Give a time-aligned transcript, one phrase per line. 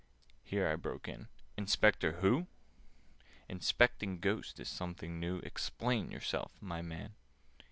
[0.41, 2.47] Here I broke in—"Inspector who?
[3.47, 5.37] Inspecting Ghosts is something new!
[5.41, 7.13] Explain yourself, my man!"